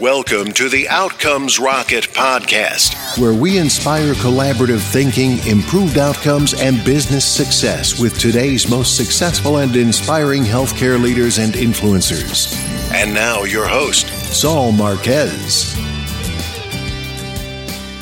[0.00, 7.24] Welcome to the Outcomes Rocket podcast, where we inspire collaborative thinking, improved outcomes, and business
[7.24, 12.52] success with today's most successful and inspiring healthcare leaders and influencers.
[12.92, 15.72] And now, your host, Saul Marquez.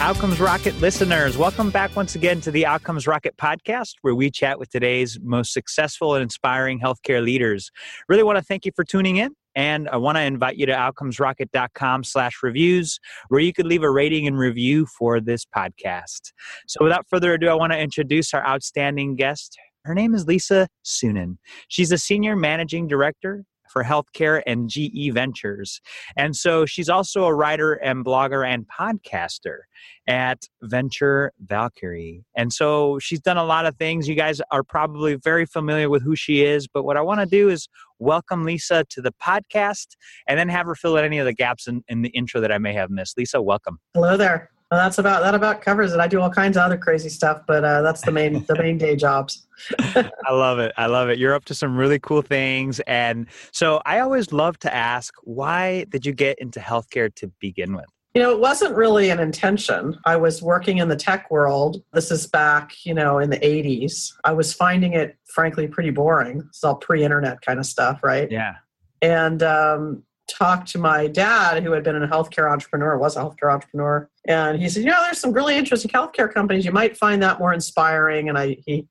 [0.00, 4.58] Outcomes Rocket listeners, welcome back once again to the Outcomes Rocket podcast, where we chat
[4.58, 7.70] with today's most successful and inspiring healthcare leaders.
[8.08, 9.36] Really want to thank you for tuning in.
[9.54, 13.90] And I want to invite you to outcomesrocket.com slash reviews, where you could leave a
[13.90, 16.32] rating and review for this podcast.
[16.66, 19.56] So without further ado, I want to introduce our outstanding guest.
[19.84, 21.38] Her name is Lisa Suennen.
[21.68, 25.80] She's a senior managing director for healthcare and GE Ventures.
[26.16, 29.60] And so she's also a writer and blogger and podcaster
[30.06, 32.24] at Venture Valkyrie.
[32.36, 34.08] And so she's done a lot of things.
[34.08, 37.26] You guys are probably very familiar with who she is, but what I want to
[37.26, 39.88] do is welcome Lisa to the podcast
[40.26, 42.52] and then have her fill in any of the gaps in, in the intro that
[42.52, 43.16] I may have missed.
[43.16, 43.78] Lisa, welcome.
[43.94, 44.51] Hello there.
[44.72, 46.00] Well, that's about that about covers it.
[46.00, 48.78] I do all kinds of other crazy stuff, but uh, that's the main the main
[48.78, 49.46] day jobs.
[49.78, 50.72] I love it.
[50.78, 51.18] I love it.
[51.18, 55.84] You're up to some really cool things, and so I always love to ask, why
[55.90, 57.84] did you get into healthcare to begin with?
[58.14, 59.98] You know, it wasn't really an intention.
[60.06, 61.82] I was working in the tech world.
[61.92, 64.10] This is back, you know, in the 80s.
[64.24, 66.44] I was finding it, frankly, pretty boring.
[66.48, 68.30] It's all pre internet kind of stuff, right?
[68.30, 68.54] Yeah.
[69.02, 73.52] And um, talked to my dad, who had been a healthcare entrepreneur, was a healthcare
[73.52, 76.64] entrepreneur, and he said, "You know, there's some really interesting healthcare companies.
[76.64, 78.86] You might find that more inspiring." And I he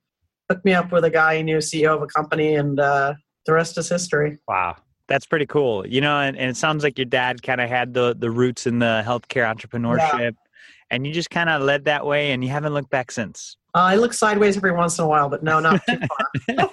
[0.50, 3.14] hooked me up with a guy he knew, CEO of a company, and uh,
[3.46, 4.38] the rest is history.
[4.48, 4.76] Wow.
[5.08, 5.86] That's pretty cool.
[5.86, 8.66] You know, and, and it sounds like your dad kind of had the, the roots
[8.66, 10.30] in the healthcare entrepreneurship, yeah.
[10.92, 13.58] And you just kind of led that way, and you haven't looked back since.
[13.74, 16.68] Uh, I look sideways every once in a while, but no, not too far.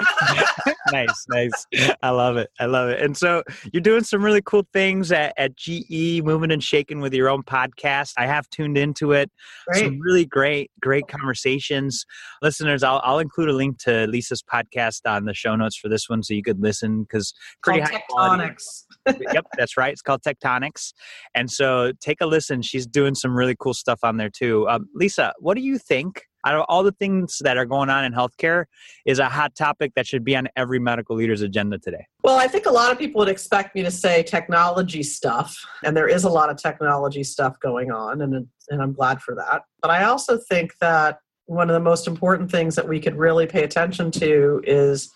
[0.92, 1.66] nice, nice.
[2.02, 2.50] I love it.
[2.58, 3.00] I love it.
[3.00, 7.14] And so you're doing some really cool things at, at GE, moving and shaking with
[7.14, 8.14] your own podcast.
[8.16, 9.30] I have tuned into it.
[9.69, 9.84] Great.
[9.84, 12.05] Some really great, great conversations.
[12.42, 16.08] Listeners, I'll, I'll include a link to Lisa's podcast on the show notes for this
[16.08, 18.86] one so you could listen because pretty high tectonics.
[19.06, 19.92] yep, that's right.
[19.92, 20.95] It's called Tech Tonics.
[21.36, 22.61] And so take a listen.
[22.61, 24.69] She's doing some really cool stuff on there too.
[24.69, 28.05] Um, Lisa, what do you think out of all the things that are going on
[28.05, 28.64] in healthcare
[29.05, 32.07] is a hot topic that should be on every medical leader's agenda today?
[32.23, 35.97] Well, I think a lot of people would expect me to say technology stuff, and
[35.97, 39.63] there is a lot of technology stuff going on, and, and I'm glad for that.
[39.83, 43.47] But I also think that one of the most important things that we could really
[43.47, 45.11] pay attention to is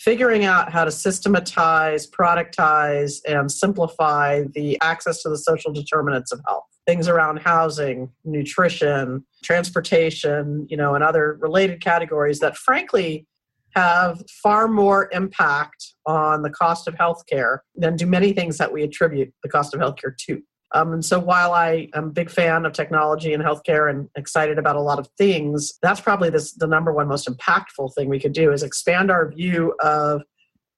[0.00, 6.40] figuring out how to systematize, productize, and simplify the access to the social determinants of
[6.46, 13.26] health things around housing, nutrition, transportation, you know, and other related categories that frankly
[13.74, 18.82] have far more impact on the cost of healthcare than do many things that we
[18.82, 20.42] attribute the cost of healthcare to.
[20.74, 24.58] Um, and so while I am a big fan of technology and healthcare and excited
[24.58, 28.18] about a lot of things, that's probably this, the number one most impactful thing we
[28.18, 30.22] could do is expand our view of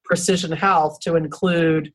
[0.05, 1.93] precision health to include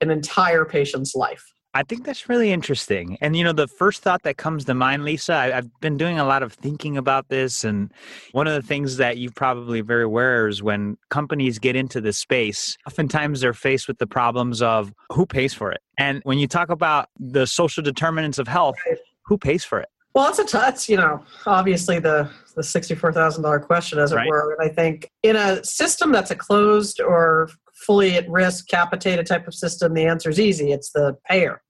[0.00, 1.44] an entire patient's life.
[1.74, 3.16] I think that's really interesting.
[3.22, 6.18] And, you know, the first thought that comes to mind, Lisa, I, have been doing
[6.18, 7.64] a lot of thinking about this.
[7.64, 7.90] And
[8.32, 12.18] one of the things that you probably very aware is when companies get into this
[12.18, 15.80] space, oftentimes they're faced with the problems of who pays for it.
[15.96, 18.76] And when you talk about the social determinants of health,
[19.24, 19.88] who pays for it?
[20.14, 24.12] Well, it's a touch, you know, obviously the the sixty four thousand dollar question, as
[24.12, 24.28] it right.
[24.28, 24.54] were.
[24.58, 27.48] And I think in a system that's a closed or
[27.86, 30.72] fully at risk capitated type of system, the answer is easy.
[30.72, 31.62] It's the payer.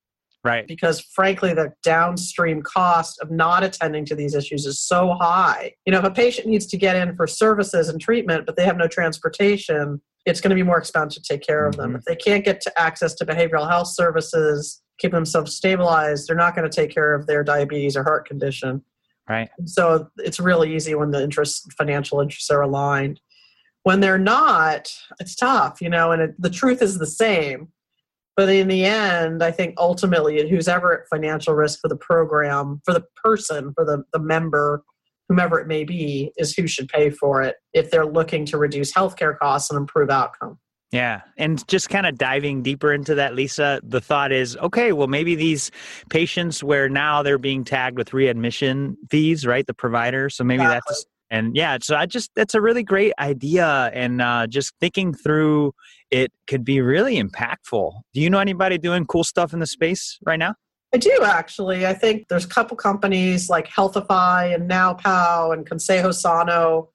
[0.45, 0.67] Right.
[0.67, 5.73] Because frankly, the downstream cost of not attending to these issues is so high.
[5.87, 8.65] You know, if a patient needs to get in for services and treatment, but they
[8.65, 11.91] have no transportation, it's going to be more expensive to take care of them.
[11.91, 11.99] Mm-hmm.
[11.99, 16.57] If they can't get to access to behavioral health services, keep themselves stabilized, they're not
[16.57, 18.83] going to take care of their diabetes or heart condition.
[19.29, 19.49] Right.
[19.67, 23.21] So it's really easy when the interest, financial interests are aligned
[23.85, 27.69] when they're not, it's tough, you know, and it, the truth is the same.
[28.37, 32.81] But in the end, I think ultimately, who's ever at financial risk for the program,
[32.85, 34.83] for the person, for the, the member,
[35.29, 38.93] whomever it may be, is who should pay for it if they're looking to reduce
[38.93, 40.59] healthcare costs and improve outcome.
[40.93, 41.23] Yeah.
[41.39, 45.35] And just kind of diving deeper into that, Lisa, the thought is okay, well, maybe
[45.35, 45.71] these
[46.11, 49.67] patients where now they're being tagged with readmission fees, right?
[49.67, 50.29] The provider.
[50.29, 50.83] So maybe exactly.
[50.91, 55.13] that's and yeah so i just that's a really great idea and uh, just thinking
[55.13, 55.73] through
[56.13, 60.19] it could be really impactful do you know anybody doing cool stuff in the space
[60.25, 60.55] right now
[60.95, 61.87] I do actually.
[61.87, 66.91] I think there's a couple companies like Healthify and NowPow and Consejo Sano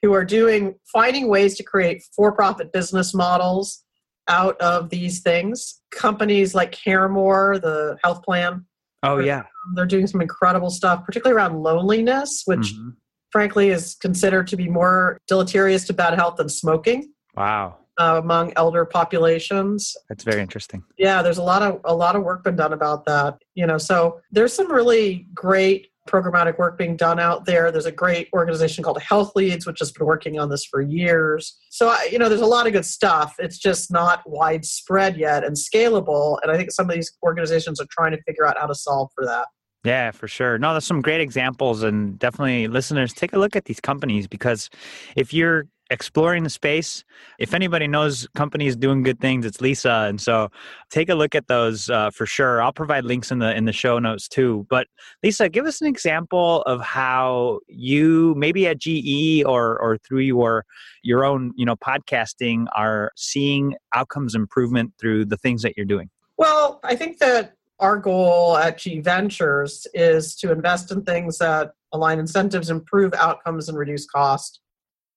[0.00, 3.84] who are doing finding ways to create for-profit business models
[4.26, 5.82] out of these things.
[5.90, 8.64] Companies like CareMore, the health plan,
[9.02, 9.42] Oh yeah.
[9.74, 12.94] they're doing some incredible stuff, particularly around loneliness, which Mhm.
[13.32, 17.78] Frankly is considered to be more deleterious to bad health than smoking Wow.
[17.98, 19.94] uh, among elder populations.
[20.08, 20.82] That's very interesting.
[20.98, 23.38] Yeah, there's a lot of a lot of work been done about that.
[23.54, 27.70] You know, so there's some really great programmatic work being done out there.
[27.70, 31.56] There's a great organization called Health Leads, which has been working on this for years.
[31.70, 33.36] So I- you know, there's a lot of good stuff.
[33.38, 36.38] It's just not widespread yet and scalable.
[36.42, 39.10] And I think some of these organizations are trying to figure out how to solve
[39.14, 39.46] for that.
[39.84, 40.58] Yeah, for sure.
[40.58, 44.70] No, there's some great examples, and definitely listeners, take a look at these companies because
[45.16, 47.04] if you're exploring the space,
[47.38, 50.50] if anybody knows companies doing good things, it's Lisa, and so
[50.90, 52.62] take a look at those uh, for sure.
[52.62, 54.66] I'll provide links in the in the show notes too.
[54.70, 54.86] But
[55.24, 60.64] Lisa, give us an example of how you maybe at GE or or through your
[61.02, 66.08] your own you know podcasting are seeing outcomes improvement through the things that you're doing.
[66.36, 71.72] Well, I think that our goal at GE Ventures is to invest in things that
[71.92, 74.60] align incentives, improve outcomes, and reduce cost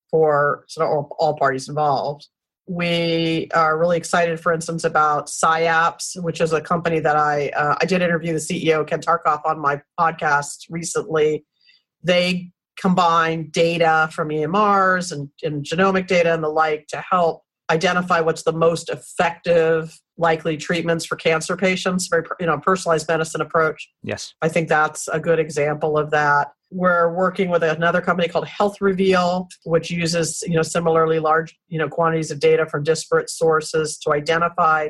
[0.10, 2.28] for sort of all, all parties involved.
[2.68, 7.76] We are really excited, for instance, about Syapse, which is a company that I uh,
[7.80, 11.46] I did interview the CEO Ken Tarkoff on my podcast recently.
[12.04, 18.20] They combine data from EMRs and, and genomic data and the like to help identify
[18.22, 23.90] what's the most effective likely treatments for cancer patients very you know personalized medicine approach.
[24.04, 24.34] Yes.
[24.42, 26.52] i think that's a good example of that.
[26.72, 31.90] We're working with another company called HealthReveal which uses you know similarly large you know
[31.90, 34.90] quantities of data from disparate sources to identify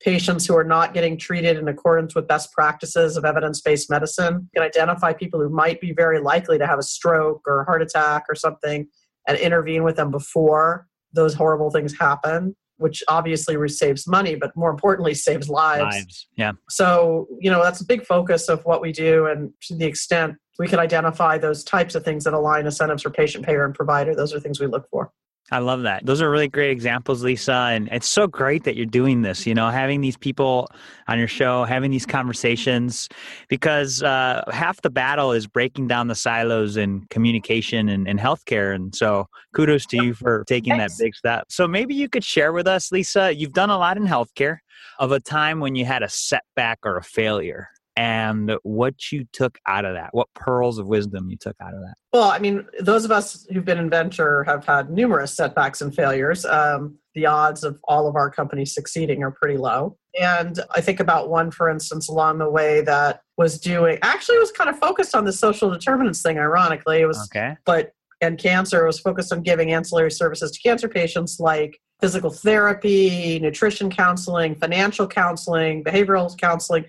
[0.00, 4.48] patients who are not getting treated in accordance with best practices of evidence-based medicine.
[4.54, 7.80] Can identify people who might be very likely to have a stroke or a heart
[7.80, 8.88] attack or something
[9.26, 14.70] and intervene with them before those horrible things happen which obviously saves money but more
[14.70, 16.28] importantly saves lives Lives.
[16.36, 16.52] Yeah.
[16.68, 19.26] so, you know, that's a big focus of what we do.
[19.26, 23.10] And to the extent we can identify those types of things that align incentives for
[23.10, 25.10] patient, payer, and provider, those are things we look for.
[25.52, 26.04] I love that.
[26.04, 27.68] Those are really great examples, Lisa.
[27.70, 30.68] And it's so great that you're doing this, you know, having these people
[31.06, 33.08] on your show, having these conversations,
[33.48, 38.74] because uh, half the battle is breaking down the silos in communication and, and healthcare.
[38.74, 40.98] And so kudos to you for taking Thanks.
[40.98, 41.44] that big step.
[41.48, 44.58] So maybe you could share with us, Lisa, you've done a lot in healthcare
[44.98, 49.58] of a time when you had a setback or a failure and what you took
[49.66, 51.94] out of that, what pearls of wisdom you took out of that.
[52.12, 55.94] Well, I mean, those of us who've been in venture have had numerous setbacks and
[55.94, 56.44] failures.
[56.44, 59.96] Um, the odds of all of our companies succeeding are pretty low.
[60.20, 64.52] And I think about one, for instance, along the way that was doing, actually was
[64.52, 67.00] kind of focused on the social determinants thing, ironically.
[67.00, 67.56] It was Okay.
[67.64, 67.92] but
[68.22, 73.90] and cancer was focused on giving ancillary services to cancer patients like physical therapy, nutrition
[73.90, 76.84] counseling, financial counseling, behavioral counseling,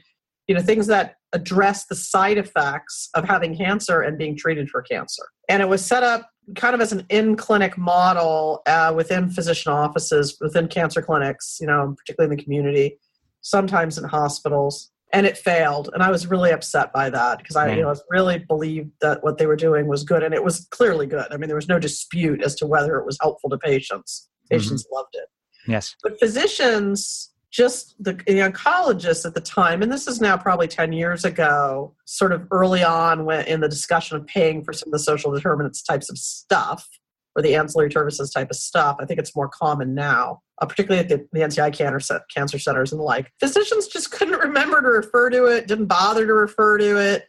[0.48, 4.82] you know, things that address the side effects of having cancer and being treated for
[4.82, 5.24] cancer.
[5.50, 10.38] And it was set up kind of as an in-clinic model uh, within physician offices,
[10.40, 12.98] within cancer clinics, you know, particularly in the community,
[13.42, 14.92] sometimes in hospitals.
[15.14, 18.40] And it failed, and I was really upset by that because I, you know, really
[18.40, 21.28] believed that what they were doing was good, and it was clearly good.
[21.32, 24.28] I mean, there was no dispute as to whether it was helpful to patients.
[24.50, 25.30] Patients loved it
[25.66, 25.96] Yes.
[26.04, 30.92] but physicians just the, the oncologists at the time and this is now probably 10
[30.92, 34.92] years ago sort of early on when in the discussion of paying for some of
[34.92, 36.88] the social determinants types of stuff
[37.36, 41.00] or the ancillary services type of stuff i think it's more common now uh, particularly
[41.00, 43.32] at the, the nci cancer, cancer centers and the like.
[43.40, 47.28] Physicians just couldn't remember to refer to it didn't bother to refer to it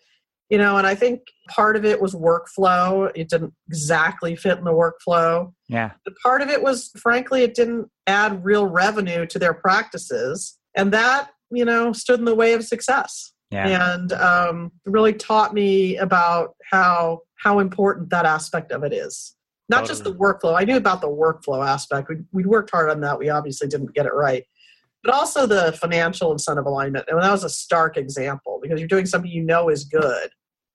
[0.48, 3.10] you know and i think part of it was workflow.
[3.14, 5.52] It didn't exactly fit in the workflow.
[5.68, 5.92] Yeah.
[6.04, 10.92] but part of it was frankly it didn't add real revenue to their practices and
[10.94, 13.32] that you know stood in the way of success.
[13.50, 13.94] Yeah.
[13.94, 19.34] and um, really taught me about how how important that aspect of it is.
[19.70, 22.08] Not just the workflow i knew about the workflow aspect.
[22.08, 23.18] We, we worked hard on that.
[23.18, 24.44] We obviously didn't get it right.
[25.04, 29.06] But also the financial incentive alignment and that was a stark example because you're doing
[29.06, 30.30] something you know is good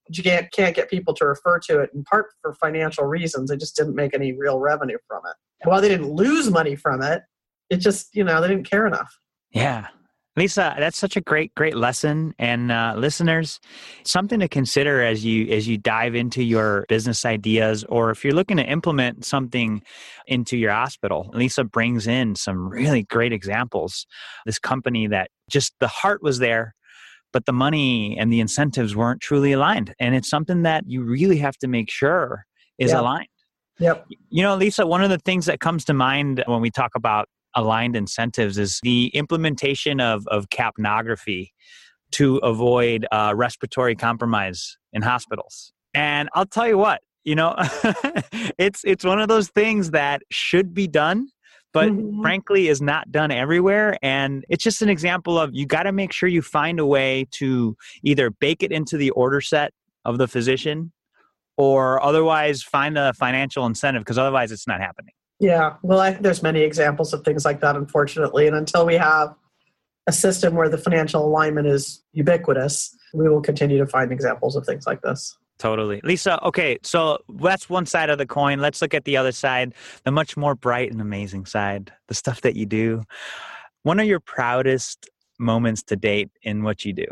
[0.09, 3.57] you can't, can't get people to refer to it in part for financial reasons they
[3.57, 7.21] just didn't make any real revenue from it while they didn't lose money from it
[7.69, 9.17] it just you know they didn't care enough
[9.51, 9.87] Yeah.
[10.35, 12.33] Lisa, that's such a great, great lesson.
[12.39, 13.59] And uh, listeners,
[14.03, 18.33] something to consider as you as you dive into your business ideas, or if you're
[18.33, 19.83] looking to implement something
[20.25, 21.29] into your hospital.
[21.33, 24.07] Lisa brings in some really great examples.
[24.45, 26.73] This company that just the heart was there,
[27.33, 29.93] but the money and the incentives weren't truly aligned.
[29.99, 32.45] And it's something that you really have to make sure
[32.77, 33.01] is Yeah.
[33.01, 33.27] aligned.
[33.79, 36.91] yep You know, Lisa, one of the things that comes to mind when we talk
[36.95, 41.49] about aligned incentives is the implementation of, of capnography
[42.11, 45.73] to avoid uh, respiratory compromise in hospitals.
[45.93, 47.55] And I'll tell you what, you know,
[48.57, 51.27] it's it's one of those things that should be done,
[51.73, 52.21] but mm-hmm.
[52.21, 53.97] frankly is not done everywhere.
[54.01, 57.27] And it's just an example of you got to make sure you find a way
[57.31, 59.73] to either bake it into the order set
[60.05, 60.91] of the physician
[61.57, 65.13] or otherwise find a financial incentive because otherwise it's not happening.
[65.39, 68.47] Yeah, well, I, there's many examples of things like that, unfortunately.
[68.47, 69.35] And until we have
[70.07, 74.65] a system where the financial alignment is ubiquitous, we will continue to find examples of
[74.65, 75.37] things like this.
[75.63, 76.01] Totally.
[76.03, 78.59] Lisa, okay, so that's one side of the coin.
[78.59, 82.41] Let's look at the other side, the much more bright and amazing side, the stuff
[82.41, 83.01] that you do.
[83.83, 87.05] One of your proudest moments to date in what you do?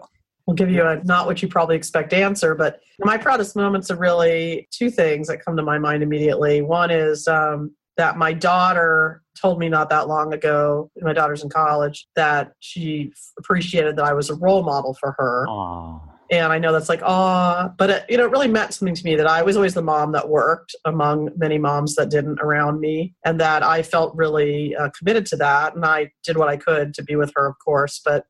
[0.50, 3.96] I'll give you a not what you probably expect answer, but my proudest moments are
[3.96, 6.62] really two things that come to my mind immediately.
[6.62, 11.50] One is um, that my daughter told me not that long ago, my daughter's in
[11.50, 15.46] college, that she appreciated that I was a role model for her.
[15.48, 16.11] Aww.
[16.32, 19.04] And I know that's like, oh, but it, you know, it really meant something to
[19.04, 22.80] me that I was always the mom that worked among many moms that didn't around
[22.80, 25.76] me, and that I felt really uh, committed to that.
[25.76, 28.26] And I did what I could to be with her, of course, but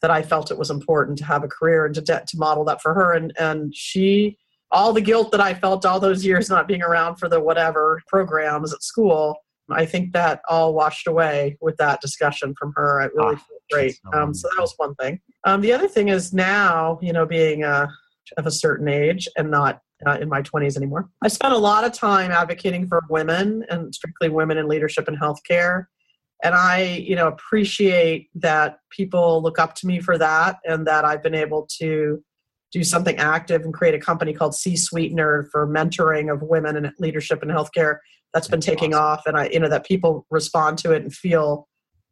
[0.00, 2.80] that I felt it was important to have a career and to, to model that
[2.80, 3.12] for her.
[3.12, 4.38] And, and she,
[4.70, 8.02] all the guilt that I felt all those years not being around for the whatever
[8.08, 9.36] programs at school,
[9.70, 13.00] I think that all washed away with that discussion from her.
[13.00, 13.98] It really ah, felt great.
[14.12, 15.20] Um, so that was one thing.
[15.44, 17.86] Um, the other thing is now, you know, being uh,
[18.36, 21.84] of a certain age and not uh, in my 20s anymore, I spent a lot
[21.84, 25.86] of time advocating for women and strictly women in leadership and healthcare.
[26.42, 31.04] And I, you know, appreciate that people look up to me for that and that
[31.04, 32.22] I've been able to
[32.70, 37.40] do something active and create a company called CSweetener for mentoring of women in leadership
[37.40, 37.98] and healthcare
[38.34, 39.04] that's been taking awesome.
[39.04, 41.66] off and i you know that people respond to it and feel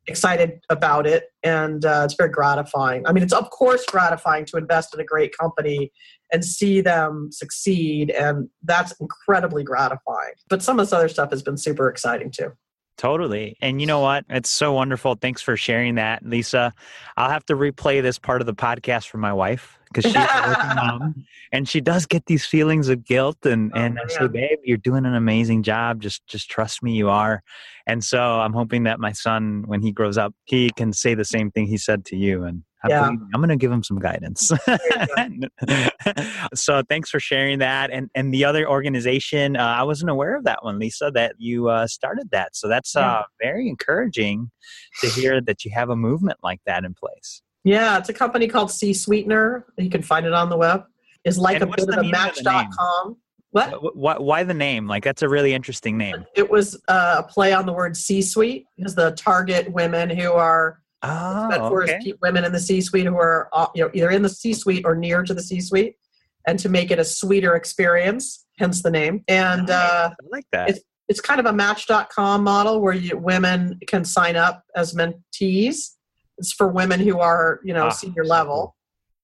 [0.06, 3.06] excited about it and uh, it's very gratifying.
[3.06, 5.92] I mean it's of course gratifying to invest in a great company
[6.32, 10.32] and see them succeed and that's incredibly gratifying.
[10.48, 12.52] But some of this other stuff has been super exciting too
[12.98, 13.56] Totally.
[13.60, 14.24] And you know what?
[14.28, 15.14] It's so wonderful.
[15.14, 16.72] Thanks for sharing that, Lisa.
[17.16, 20.44] I'll have to replay this part of the podcast for my wife because she's a
[20.46, 24.28] working mom and she does get these feelings of guilt and, oh, and I say,
[24.28, 26.00] babe, you're doing an amazing job.
[26.00, 27.42] Just just trust me, you are.
[27.86, 31.24] And so I'm hoping that my son, when he grows up, he can say the
[31.24, 32.44] same thing he said to you.
[32.44, 33.06] And yeah.
[33.06, 34.48] I'm going to give him some guidance.
[36.54, 37.90] so thanks for sharing that.
[37.90, 41.68] And and the other organization, uh, I wasn't aware of that one, Lisa, that you
[41.68, 42.56] uh, started that.
[42.56, 44.50] So that's uh, very encouraging
[45.00, 47.42] to hear that you have a movement like that in place.
[47.64, 49.64] Yeah, it's a company called CSweetener.
[49.78, 50.84] You can find it on the web.
[51.24, 53.16] Is like and a bit of a match.com.
[53.52, 53.94] What?
[53.94, 54.22] what?
[54.22, 54.88] Why the name?
[54.88, 56.24] Like that's a really interesting name.
[56.34, 60.81] It was uh, a play on the word C-suite because the target women who are
[61.02, 62.14] Oh, okay.
[62.22, 65.22] women in the C-suite who are uh, you know either in the C-suite or near
[65.22, 65.96] to the C-suite,
[66.46, 69.24] and to make it a sweeter experience, hence the name.
[69.26, 70.70] And uh, I like that.
[70.70, 75.90] It's, it's kind of a Match.com model where you, women can sign up as mentees.
[76.38, 78.76] It's for women who are you know ah, senior level,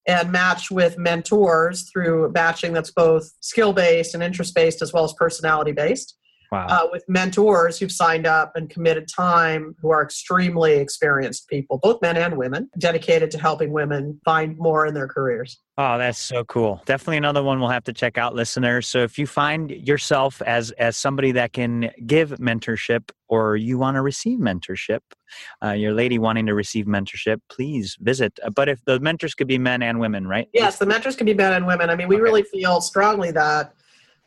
[0.06, 5.04] and match with mentors through matching that's both skill based and interest based as well
[5.04, 6.18] as personality based
[6.50, 6.66] wow.
[6.66, 12.00] uh, with mentors who've signed up and committed time who are extremely experienced people, both
[12.02, 15.58] men and women, dedicated to helping women find more in their careers.
[15.80, 16.82] Oh, that's so cool.
[16.86, 18.88] Definitely another one we'll have to check out listeners.
[18.88, 23.94] So if you find yourself as as somebody that can give mentorship or you want
[23.94, 25.00] to receive mentorship,
[25.64, 28.40] uh, your lady wanting to receive mentorship, please visit.
[28.42, 30.48] Uh, but if the mentors could be men and women, right?
[30.52, 31.90] Yes, the mentors could be men and women.
[31.90, 32.22] I mean, we okay.
[32.22, 33.72] really feel strongly that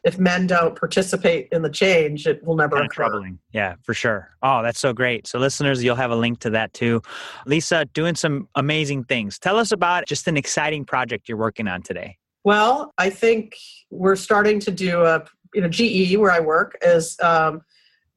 [0.03, 3.03] if men don't participate in the change, it will never kind occur.
[3.03, 3.39] Troubling.
[3.53, 4.31] Yeah, for sure.
[4.41, 5.27] Oh, that's so great.
[5.27, 7.01] So, listeners, you'll have a link to that too.
[7.46, 9.38] Lisa, doing some amazing things.
[9.38, 12.17] Tell us about just an exciting project you're working on today.
[12.43, 13.55] Well, I think
[13.91, 17.62] we're starting to do a, you know, GE, where I work, is um,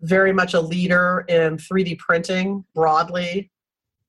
[0.00, 3.50] very much a leader in 3D printing broadly.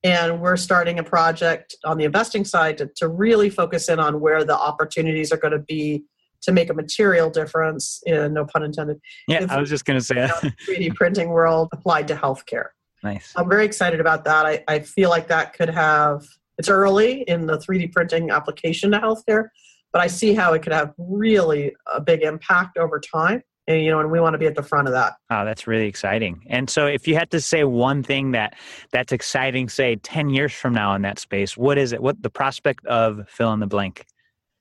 [0.02, 4.20] And we're starting a project on the investing side to, to really focus in on
[4.20, 6.04] where the opportunities are going to be
[6.42, 9.00] to make a material difference in no pun intended.
[9.28, 10.34] Yeah, I was just going to say that.
[10.68, 12.68] 3D printing world applied to healthcare.
[13.02, 13.32] Nice.
[13.36, 14.46] I'm very excited about that.
[14.46, 16.26] I, I feel like that could have
[16.58, 19.48] it's early in the 3D printing application to healthcare,
[19.92, 23.42] but I see how it could have really a big impact over time.
[23.68, 25.14] And you know, and we want to be at the front of that.
[25.28, 26.46] Oh, that's really exciting.
[26.48, 28.54] And so if you had to say one thing that
[28.92, 32.00] that's exciting, say 10 years from now in that space, what is it?
[32.00, 34.06] What the prospect of fill in the blank?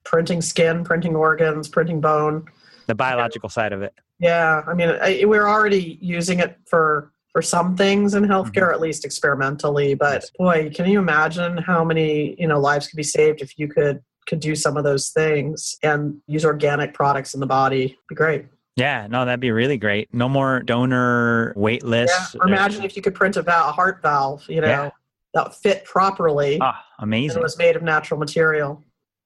[0.05, 2.45] Printing skin, printing organs, printing bone.
[2.88, 3.93] The biological side of it.
[4.19, 8.74] Yeah, I mean, I, we're already using it for for some things in healthcare, Mhm.
[8.75, 9.93] at least experimentally.
[9.93, 10.31] But Yes.
[10.39, 14.01] boy, can you imagine how many you know lives could be saved if you could
[14.25, 17.97] could do some of those things and use organic products in the body?
[18.07, 18.45] Be great.
[18.77, 20.13] Yeah, no, that'd be really great.
[20.13, 21.89] No more donor wait Yeah.
[21.89, 22.35] lists.
[22.39, 24.89] Or imagine if you could print a, a heart valve, you know, Yeah.
[25.33, 27.39] that fit properly Ah, and amazing.
[27.39, 28.81] it was made of natural material.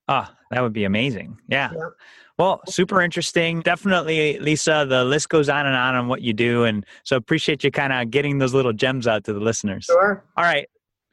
[0.10, 1.38] Ah, that would be amazing.
[1.48, 1.70] Yeah.
[1.74, 1.90] Yeah.
[2.40, 3.62] Well, super interesting.
[3.62, 6.64] Definitely, Lisa, the list goes on and on on what you do.
[6.64, 9.86] And so appreciate you kind of getting those little gems out to the listeners.
[9.86, 10.24] Sure.
[10.36, 10.68] All right.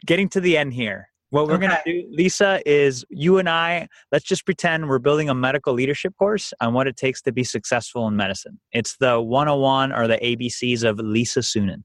[0.07, 1.11] Getting to the end here.
[1.31, 5.29] What we're going to do, Lisa, is you and I, let's just pretend we're building
[5.29, 8.61] a medical leadership course on what it takes to be successful in medicine.
[8.71, 11.83] It's the 101 or the ABCs of Lisa Suennen.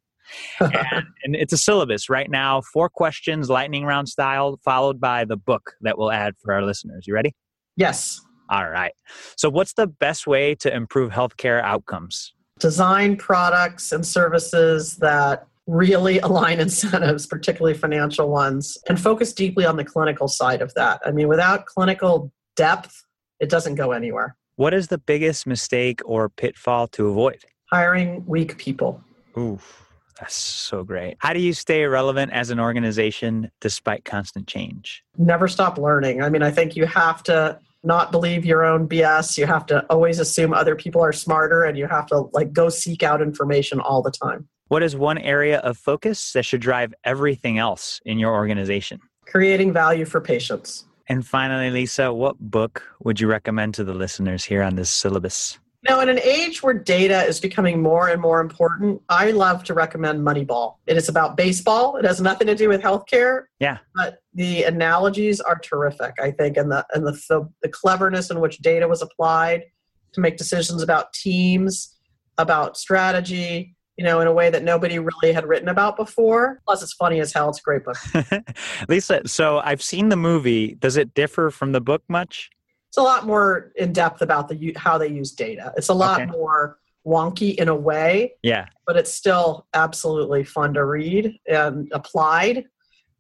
[0.60, 5.38] And, and it's a syllabus right now, four questions, lightning round style, followed by the
[5.38, 7.06] book that we'll add for our listeners.
[7.08, 7.34] You ready?
[7.76, 8.22] yes.
[8.50, 8.92] All right.
[9.38, 12.34] So, what's the best way to improve healthcare outcomes?
[12.60, 19.78] Design products and services that really align incentives, particularly financial ones, and focus deeply on
[19.78, 21.02] the clinical side of that.
[21.06, 23.06] I mean, without clinical depth,
[23.40, 24.36] it doesn't go anywhere.
[24.58, 27.46] What is the biggest mistake or pitfall to avoid?
[27.72, 29.02] Hiring weak people.
[29.38, 29.88] Oof,
[30.22, 31.16] that's so great.
[31.18, 35.04] How do you stay relevant as an organization despite constant change?
[35.18, 36.22] Never stop learning.
[36.22, 39.36] I mean, I think you have to not believe your own BS.
[39.40, 42.70] You have to always assume other people are smarter and you have to like go
[42.70, 44.48] seek out information all the time.
[44.68, 49.00] What is one area of focus that should drive everything else in your organization?
[49.26, 50.86] Creating value for patients.
[51.10, 55.58] And finally, Lisa, what book would you recommend to the listeners here on this syllabus?
[55.88, 59.74] Now, in an age where data is becoming more and more important, I love to
[59.74, 60.76] recommend Moneyball.
[60.86, 61.98] It is about baseball.
[61.98, 63.46] It has nothing to do with healthcare.
[63.60, 63.80] Yeah.
[63.96, 68.40] But the analogies are terrific, I think, and the and the the, the cleverness in
[68.40, 69.64] which data was applied
[70.14, 71.98] to make decisions about teams,
[72.38, 76.60] about strategy, you know, in a way that nobody really had written about before.
[76.66, 77.50] Plus, it's funny as hell.
[77.50, 77.98] It's a great book.
[78.88, 80.76] Lisa, so I've seen the movie.
[80.76, 82.50] Does it differ from the book much?
[82.92, 85.72] It's a lot more in depth about the how they use data.
[85.78, 86.30] It's a lot Okay.
[86.30, 88.66] more wonky in a way, Yeah.
[88.86, 92.66] but it's still absolutely fun to read and applied.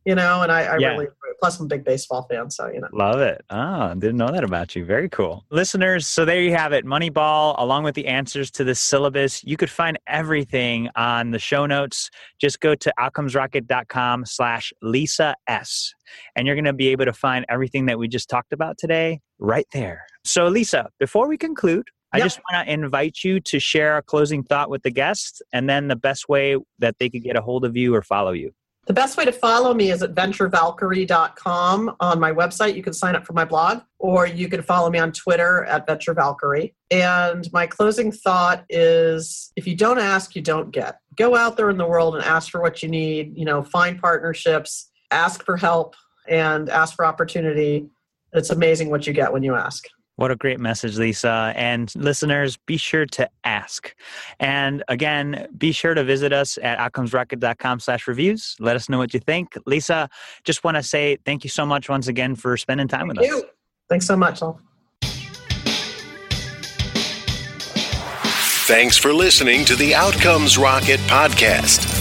[0.06, 0.90] You know, and I, I Yeah.
[0.94, 1.08] really
[1.40, 2.88] plus I'm a big baseball fan, so you know.
[2.94, 3.44] Love it.
[3.50, 4.86] Oh, didn't know that about you.
[4.86, 5.44] Very cool.
[5.50, 6.86] Listeners, so there you have it.
[6.86, 9.44] Moneyball, along with the answers to the syllabus.
[9.44, 12.12] You could find everything on the show notes.
[12.40, 15.94] Just go to outcomesrocket.com slash Lisa S.
[16.36, 19.20] And you're going to be able to find everything that we just talked about today
[19.40, 20.06] right there.
[20.24, 22.26] So, Lisa, before we conclude, I Yep.
[22.26, 25.88] just want to invite you to share a closing thought with the guests and then
[25.88, 28.52] the best way that they could get a hold of you or follow you.
[28.88, 32.76] The best way to follow me is at venturevalkyrie.com on my website.
[32.76, 35.86] You can sign up for my blog, or you can follow me on Twitter at
[35.86, 36.74] venturevalkyrie.
[36.90, 40.98] And my closing thought is if you don't ask, you don't get.
[41.16, 44.02] Go out there in the world and ask for what you need, you know, find
[44.02, 45.96] partnerships, ask for help,
[46.28, 47.88] and ask for opportunity.
[48.34, 49.86] It's amazing what you get when you ask.
[50.22, 51.52] What a great message, Lisa.
[51.56, 53.96] And listeners, be sure to ask.
[54.40, 58.56] And again, be sure to visit us at outcomesrocket.com slash reviews.
[58.60, 59.58] Let us know what you think.
[59.66, 60.08] Lisa,
[60.44, 63.30] just want to say thank you so much once again for spending time Thank with
[63.30, 63.38] you.
[63.38, 63.44] us.
[63.90, 64.44] Thanks so much.
[64.44, 64.62] I'll-
[68.68, 72.01] Thanks for listening to the Outcomes Rocket podcast.